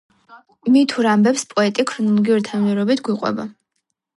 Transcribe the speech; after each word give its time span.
მითურ 0.75 1.09
ამბებს 1.11 1.45
პოეტი 1.51 1.85
ქრონოლოგიური 1.91 2.47
თანმიმდევრობით 2.49 3.07
გვიყვება. 3.11 3.47